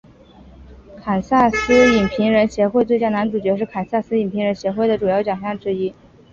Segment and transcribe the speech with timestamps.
[0.97, 5.93] 堪萨斯影评人协会奖最佳男主角是堪萨斯影评人协会奖的主要奖项之一。